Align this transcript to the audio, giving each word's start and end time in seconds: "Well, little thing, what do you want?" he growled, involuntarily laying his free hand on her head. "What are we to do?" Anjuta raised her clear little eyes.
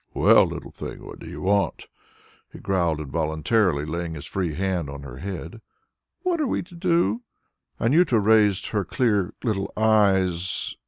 "Well, 0.15 0.47
little 0.47 0.71
thing, 0.71 1.05
what 1.05 1.19
do 1.19 1.27
you 1.29 1.41
want?" 1.41 1.85
he 2.51 2.57
growled, 2.57 2.99
involuntarily 2.99 3.85
laying 3.85 4.15
his 4.15 4.25
free 4.25 4.55
hand 4.55 4.89
on 4.89 5.03
her 5.03 5.17
head. 5.17 5.61
"What 6.23 6.41
are 6.41 6.47
we 6.47 6.63
to 6.63 6.73
do?" 6.75 7.21
Anjuta 7.79 8.17
raised 8.19 8.69
her 8.69 8.83
clear 8.83 9.35
little 9.43 9.71
eyes. 9.77 10.75